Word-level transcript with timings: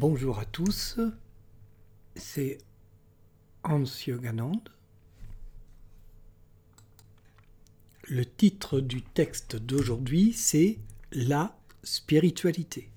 Bonjour 0.00 0.38
à 0.38 0.46
tous, 0.46 0.98
c'est 2.16 2.56
Hans 3.62 3.84
Yoganand. 4.06 4.64
Le 8.08 8.24
titre 8.24 8.80
du 8.80 9.02
texte 9.02 9.56
d'aujourd'hui, 9.56 10.32
c'est 10.32 10.78
La 11.12 11.54
spiritualité. 11.82 12.90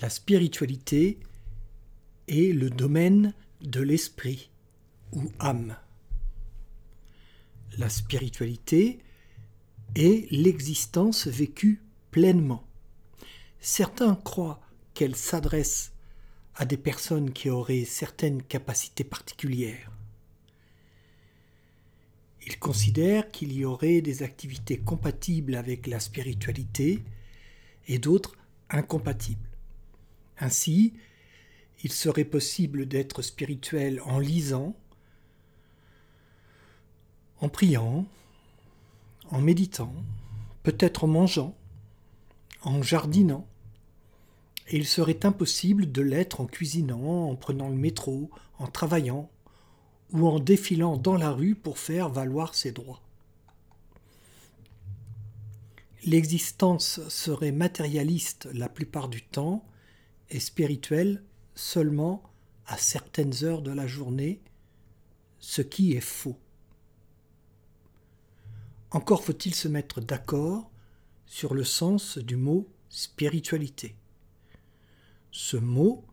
La 0.00 0.10
spiritualité 0.10 1.20
est 2.26 2.52
le 2.52 2.68
domaine 2.68 3.32
de 3.60 3.80
l'esprit 3.80 4.50
ou 5.12 5.30
âme. 5.38 5.76
La 7.78 7.88
spiritualité 7.88 8.98
est 9.94 10.28
l'existence 10.32 11.28
vécue 11.28 11.80
pleinement 12.10 12.66
Certains 13.60 14.14
croient 14.14 14.60
qu'elle 14.94 15.16
s'adresse 15.16 15.92
à 16.54 16.64
des 16.64 16.76
personnes 16.76 17.32
qui 17.32 17.50
auraient 17.50 17.84
certaines 17.84 18.42
capacités 18.42 19.04
particulières. 19.04 19.90
Ils 22.46 22.58
considèrent 22.58 23.30
qu'il 23.30 23.52
y 23.52 23.64
aurait 23.64 24.00
des 24.00 24.22
activités 24.22 24.78
compatibles 24.78 25.54
avec 25.54 25.86
la 25.86 26.00
spiritualité 26.00 27.02
et 27.86 27.98
d'autres 27.98 28.36
incompatibles. 28.70 29.48
Ainsi, 30.38 30.94
il 31.84 31.92
serait 31.92 32.24
possible 32.24 32.86
d'être 32.86 33.22
spirituel 33.22 34.00
en 34.04 34.18
lisant, 34.18 34.74
en 37.40 37.48
priant, 37.48 38.06
en 39.30 39.40
méditant, 39.40 39.94
peut-être 40.62 41.04
en 41.04 41.08
mangeant, 41.08 41.56
en 42.62 42.82
jardinant, 42.82 43.46
et 44.68 44.76
il 44.76 44.86
serait 44.86 45.26
impossible 45.26 45.90
de 45.90 46.02
l'être 46.02 46.40
en 46.40 46.46
cuisinant, 46.46 47.28
en 47.30 47.36
prenant 47.36 47.68
le 47.68 47.76
métro, 47.76 48.30
en 48.58 48.66
travaillant, 48.68 49.30
ou 50.12 50.26
en 50.28 50.38
défilant 50.38 50.96
dans 50.96 51.16
la 51.16 51.30
rue 51.30 51.54
pour 51.54 51.78
faire 51.78 52.08
valoir 52.08 52.54
ses 52.54 52.72
droits. 52.72 53.02
L'existence 56.04 57.06
serait 57.08 57.52
matérialiste 57.52 58.48
la 58.54 58.68
plupart 58.68 59.08
du 59.08 59.22
temps 59.22 59.64
et 60.30 60.40
spirituelle 60.40 61.22
seulement 61.54 62.22
à 62.66 62.78
certaines 62.78 63.44
heures 63.44 63.62
de 63.62 63.72
la 63.72 63.86
journée, 63.86 64.40
ce 65.40 65.62
qui 65.62 65.92
est 65.92 66.00
faux. 66.00 66.38
Encore 68.92 69.24
faut-il 69.24 69.54
se 69.54 69.68
mettre 69.68 70.00
d'accord 70.00 70.69
sur 71.30 71.54
le 71.54 71.62
sens 71.62 72.18
du 72.18 72.34
mot 72.34 72.68
spiritualité. 72.88 73.94
Ce 75.30 75.56
mot 75.56 76.04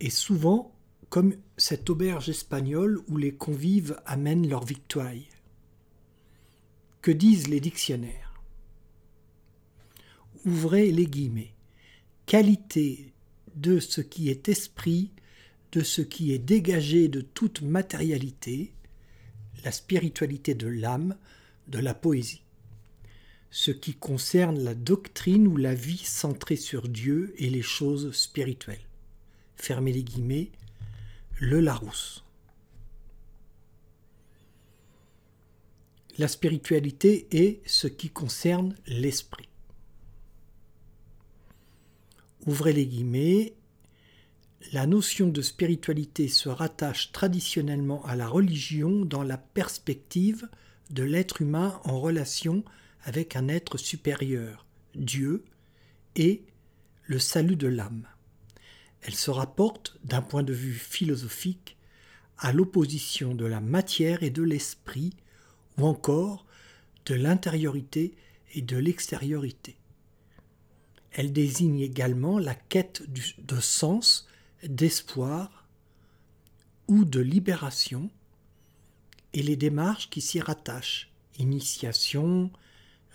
est 0.00 0.10
souvent 0.10 0.74
comme 1.10 1.36
cette 1.56 1.88
auberge 1.88 2.28
espagnole 2.28 3.00
où 3.06 3.16
les 3.16 3.32
convives 3.32 3.96
amènent 4.04 4.48
leur 4.48 4.64
victoire. 4.64 5.12
Que 7.02 7.12
disent 7.12 7.46
les 7.46 7.60
dictionnaires? 7.60 8.42
Ouvrez 10.44 10.90
les 10.90 11.06
guillemets. 11.06 11.54
Qualité 12.26 13.12
de 13.54 13.78
ce 13.78 14.00
qui 14.00 14.28
est 14.28 14.48
esprit, 14.48 15.12
de 15.70 15.82
ce 15.82 16.02
qui 16.02 16.32
est 16.32 16.40
dégagé 16.40 17.06
de 17.06 17.20
toute 17.20 17.62
matérialité, 17.62 18.72
la 19.64 19.70
spiritualité 19.70 20.56
de 20.56 20.66
l'âme, 20.66 21.16
de 21.68 21.78
la 21.78 21.94
poésie 21.94 22.41
ce 23.52 23.70
qui 23.70 23.94
concerne 23.94 24.58
la 24.64 24.74
doctrine 24.74 25.46
ou 25.46 25.58
la 25.58 25.74
vie 25.74 25.98
centrée 25.98 26.56
sur 26.56 26.88
Dieu 26.88 27.34
et 27.36 27.50
les 27.50 27.60
choses 27.60 28.10
spirituelles. 28.12 28.80
Fermez 29.56 29.92
les 29.92 30.02
guillemets, 30.02 30.50
le 31.38 31.60
Larousse. 31.60 32.24
La 36.16 36.28
spiritualité 36.28 37.28
est 37.30 37.60
ce 37.66 37.88
qui 37.88 38.08
concerne 38.08 38.74
l'esprit. 38.86 39.48
Ouvrez 42.46 42.72
les 42.72 42.86
guillemets. 42.86 43.54
La 44.72 44.86
notion 44.86 45.28
de 45.28 45.42
spiritualité 45.42 46.26
se 46.28 46.48
rattache 46.48 47.12
traditionnellement 47.12 48.02
à 48.06 48.16
la 48.16 48.28
religion 48.28 49.04
dans 49.04 49.22
la 49.22 49.36
perspective 49.36 50.48
de 50.90 51.02
l'être 51.02 51.42
humain 51.42 51.80
en 51.84 52.00
relation 52.00 52.64
avec 53.04 53.36
un 53.36 53.48
être 53.48 53.78
supérieur, 53.78 54.66
Dieu, 54.94 55.44
et 56.16 56.44
le 57.04 57.18
salut 57.18 57.56
de 57.56 57.66
l'âme. 57.66 58.06
Elle 59.02 59.14
se 59.14 59.30
rapporte, 59.30 59.98
d'un 60.04 60.22
point 60.22 60.42
de 60.42 60.52
vue 60.52 60.74
philosophique, 60.74 61.76
à 62.38 62.52
l'opposition 62.52 63.34
de 63.34 63.44
la 63.44 63.60
matière 63.60 64.22
et 64.22 64.30
de 64.30 64.42
l'esprit, 64.42 65.12
ou 65.78 65.86
encore 65.86 66.46
de 67.06 67.14
l'intériorité 67.14 68.14
et 68.54 68.62
de 68.62 68.76
l'extériorité. 68.76 69.76
Elle 71.12 71.32
désigne 71.32 71.80
également 71.80 72.38
la 72.38 72.54
quête 72.54 73.02
de 73.08 73.60
sens, 73.60 74.28
d'espoir 74.62 75.66
ou 76.88 77.04
de 77.04 77.20
libération 77.20 78.10
et 79.32 79.42
les 79.42 79.56
démarches 79.56 80.10
qui 80.10 80.20
s'y 80.20 80.40
rattachent, 80.40 81.10
initiation, 81.38 82.50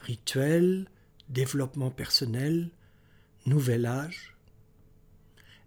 rituel, 0.01 0.87
développement 1.29 1.91
personnel, 1.91 2.69
nouvel 3.45 3.85
âge. 3.85 4.35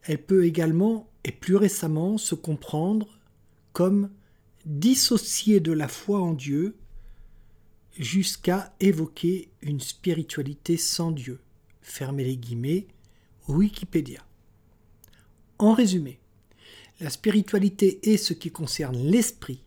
Elle 0.02 0.22
peut 0.22 0.44
également 0.44 1.08
et 1.24 1.32
plus 1.32 1.56
récemment 1.56 2.18
se 2.18 2.34
comprendre 2.34 3.18
comme 3.72 4.10
dissociée 4.64 5.60
de 5.60 5.72
la 5.72 5.88
foi 5.88 6.20
en 6.20 6.32
Dieu 6.32 6.76
jusqu'à 7.98 8.74
évoquer 8.80 9.50
une 9.62 9.80
spiritualité 9.80 10.76
sans 10.76 11.10
Dieu. 11.10 11.40
Fermez 11.82 12.24
les 12.24 12.36
guillemets, 12.36 12.86
Wikipédia. 13.48 14.24
En 15.58 15.74
résumé, 15.74 16.18
la 17.00 17.10
spiritualité 17.10 18.00
est 18.10 18.16
ce 18.16 18.32
qui 18.32 18.50
concerne 18.50 18.96
l'esprit, 18.96 19.62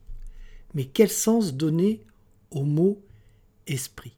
mais 0.73 0.85
quel 0.85 1.09
sens 1.09 1.53
donner 1.53 2.01
au 2.51 2.63
mot 2.63 3.01
esprit? 3.67 4.13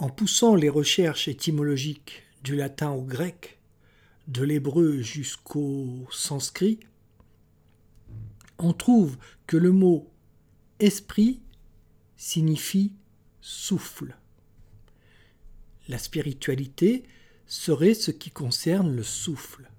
En 0.00 0.08
poussant 0.08 0.54
les 0.54 0.70
recherches 0.70 1.28
étymologiques 1.28 2.22
du 2.42 2.56
latin 2.56 2.90
au 2.90 3.02
grec, 3.02 3.58
de 4.28 4.42
l'hébreu 4.42 5.02
jusqu'au 5.02 6.08
sanskrit, 6.10 6.80
on 8.58 8.72
trouve 8.72 9.18
que 9.46 9.58
le 9.58 9.72
mot 9.72 10.10
esprit 10.78 11.42
signifie 12.16 12.94
souffle. 13.42 14.16
La 15.88 15.98
spiritualité 15.98 17.04
serait 17.46 17.94
ce 17.94 18.10
qui 18.10 18.30
concerne 18.30 18.96
le 18.96 19.02
souffle. 19.02 19.70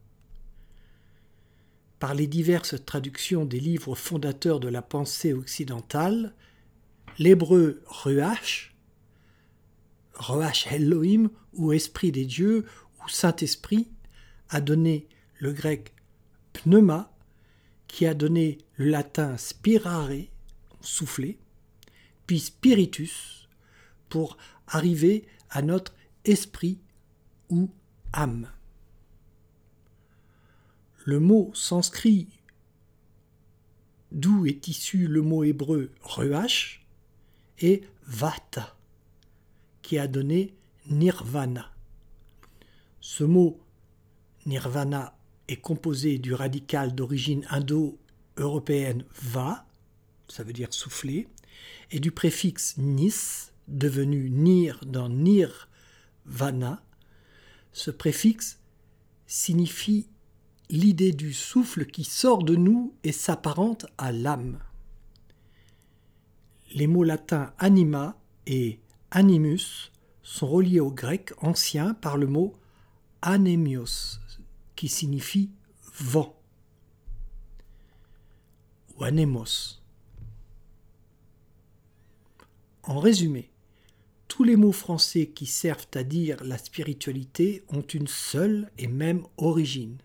Par 1.97 2.13
les 2.13 2.27
diverses 2.27 2.83
traductions 2.85 3.45
des 3.45 3.59
livres 3.59 3.95
fondateurs 3.95 4.59
de 4.59 4.67
la 4.67 4.83
pensée 4.83 5.33
occidentale, 5.33 6.35
l'hébreu 7.17 7.81
ruach 7.87 8.70
Roach 10.21 10.67
Elohim 10.71 11.29
ou 11.53 11.73
Esprit 11.73 12.11
des 12.11 12.25
dieux 12.25 12.65
ou 12.99 13.09
Saint-Esprit 13.09 13.87
a 14.49 14.61
donné 14.61 15.07
le 15.39 15.51
grec 15.51 15.93
pneuma 16.53 17.11
qui 17.87 18.05
a 18.05 18.13
donné 18.13 18.59
le 18.75 18.85
latin 18.85 19.35
spirare, 19.37 20.11
souffler, 20.79 21.39
puis 22.27 22.39
spiritus 22.39 23.49
pour 24.09 24.37
arriver 24.67 25.27
à 25.49 25.61
notre 25.61 25.93
esprit 26.23 26.79
ou 27.49 27.69
âme. 28.13 28.47
Le 31.03 31.19
mot 31.19 31.51
sanskrit 31.55 32.27
d'où 34.11 34.45
est 34.45 34.67
issu 34.67 35.07
le 35.07 35.21
mot 35.21 35.43
hébreu 35.43 35.91
ruach 36.03 36.85
est 37.59 37.83
vata 38.05 38.75
qui 39.91 39.99
a 39.99 40.07
donné 40.07 40.53
nirvana. 40.89 41.69
Ce 43.01 43.25
mot 43.25 43.59
nirvana 44.45 45.17
est 45.49 45.57
composé 45.57 46.17
du 46.17 46.33
radical 46.33 46.95
d'origine 46.95 47.45
indo-européenne 47.49 49.03
va, 49.21 49.65
ça 50.29 50.45
veut 50.45 50.53
dire 50.53 50.73
souffler, 50.73 51.27
et 51.91 51.99
du 51.99 52.11
préfixe 52.11 52.77
nis, 52.77 53.51
devenu 53.67 54.29
nir 54.29 54.79
dans 54.85 55.09
nirvana. 55.09 56.81
Ce 57.73 57.91
préfixe 57.91 58.61
signifie 59.27 60.07
l'idée 60.69 61.11
du 61.11 61.33
souffle 61.33 61.85
qui 61.85 62.05
sort 62.05 62.43
de 62.43 62.55
nous 62.55 62.95
et 63.03 63.11
s'apparente 63.11 63.87
à 63.97 64.13
l'âme. 64.13 64.57
Les 66.75 66.87
mots 66.87 67.03
latins 67.03 67.51
anima 67.59 68.17
et 68.47 68.79
animus 69.11 69.91
sont 70.23 70.47
reliés 70.47 70.79
au 70.79 70.89
grec 70.89 71.33
ancien 71.41 71.93
par 71.93 72.17
le 72.17 72.27
mot 72.27 72.55
anemios, 73.21 74.19
qui 74.75 74.87
signifie 74.87 75.51
vent, 75.93 76.35
ou 78.95 79.03
anemos. 79.03 79.79
En 82.83 82.99
résumé, 82.99 83.51
tous 84.27 84.43
les 84.43 84.55
mots 84.55 84.71
français 84.71 85.27
qui 85.27 85.45
servent 85.45 85.87
à 85.93 86.03
dire 86.03 86.43
la 86.43 86.57
spiritualité 86.57 87.63
ont 87.69 87.81
une 87.81 88.07
seule 88.07 88.71
et 88.77 88.87
même 88.87 89.23
origine. 89.37 89.97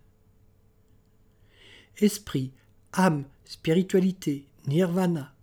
Esprit, 1.98 2.52
âme, 2.92 3.24
spiritualité, 3.44 4.46
nirvana 4.66 5.35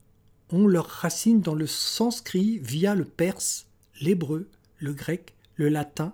ont 0.53 0.67
leurs 0.67 0.88
racines 0.88 1.41
dans 1.41 1.55
le 1.55 1.67
sanskrit 1.67 2.59
via 2.59 2.95
le 2.95 3.05
perse, 3.05 3.65
l'hébreu, 4.00 4.50
le 4.77 4.94
grec, 4.94 5.33
le 5.55 5.67
latin, 5.67 6.13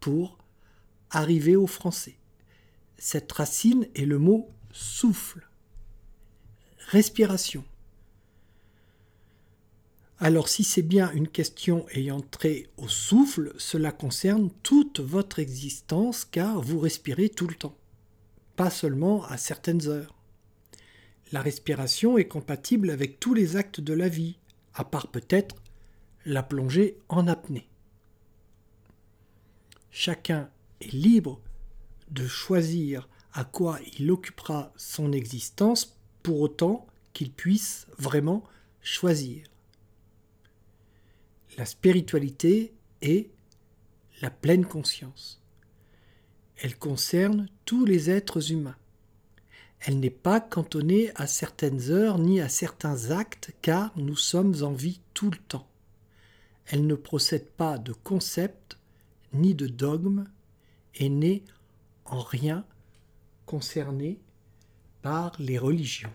pour 0.00 0.38
arriver 1.10 1.56
au 1.56 1.66
français. 1.66 2.16
Cette 2.98 3.30
racine 3.30 3.86
est 3.94 4.06
le 4.06 4.18
mot 4.18 4.50
souffle, 4.72 5.46
respiration. 6.88 7.64
Alors 10.18 10.48
si 10.48 10.64
c'est 10.64 10.82
bien 10.82 11.10
une 11.12 11.28
question 11.28 11.86
ayant 11.90 12.22
trait 12.22 12.70
au 12.78 12.88
souffle, 12.88 13.52
cela 13.58 13.92
concerne 13.92 14.50
toute 14.62 15.00
votre 15.00 15.38
existence 15.38 16.24
car 16.24 16.62
vous 16.62 16.78
respirez 16.78 17.28
tout 17.28 17.46
le 17.46 17.54
temps, 17.54 17.76
pas 18.56 18.70
seulement 18.70 19.26
à 19.26 19.36
certaines 19.36 19.86
heures. 19.88 20.15
La 21.32 21.42
respiration 21.42 22.18
est 22.18 22.28
compatible 22.28 22.90
avec 22.90 23.18
tous 23.18 23.34
les 23.34 23.56
actes 23.56 23.80
de 23.80 23.92
la 23.92 24.08
vie, 24.08 24.36
à 24.74 24.84
part 24.84 25.08
peut-être 25.08 25.56
la 26.24 26.42
plongée 26.42 26.98
en 27.08 27.26
apnée. 27.26 27.68
Chacun 29.90 30.50
est 30.80 30.92
libre 30.92 31.40
de 32.10 32.26
choisir 32.26 33.08
à 33.32 33.44
quoi 33.44 33.80
il 33.98 34.10
occupera 34.10 34.72
son 34.76 35.12
existence 35.12 35.98
pour 36.22 36.40
autant 36.40 36.86
qu'il 37.12 37.32
puisse 37.32 37.86
vraiment 37.98 38.44
choisir. 38.82 39.46
La 41.58 41.64
spiritualité 41.64 42.74
est 43.02 43.30
la 44.20 44.30
pleine 44.30 44.66
conscience. 44.66 45.40
Elle 46.56 46.78
concerne 46.78 47.48
tous 47.64 47.84
les 47.84 48.10
êtres 48.10 48.52
humains. 48.52 48.76
Elle 49.86 50.00
n'est 50.00 50.10
pas 50.10 50.40
cantonnée 50.40 51.12
à 51.14 51.28
certaines 51.28 51.92
heures 51.92 52.18
ni 52.18 52.40
à 52.40 52.48
certains 52.48 53.12
actes 53.12 53.52
car 53.62 53.92
nous 53.94 54.16
sommes 54.16 54.64
en 54.64 54.72
vie 54.72 54.98
tout 55.14 55.30
le 55.30 55.36
temps. 55.36 55.68
Elle 56.66 56.88
ne 56.88 56.96
procède 56.96 57.46
pas 57.46 57.78
de 57.78 57.92
concepts 57.92 58.78
ni 59.32 59.54
de 59.54 59.68
dogmes 59.68 60.26
et 60.96 61.08
n'est 61.08 61.44
en 62.04 62.18
rien 62.18 62.64
concernée 63.46 64.18
par 65.02 65.36
les 65.38 65.56
religions. 65.56 66.12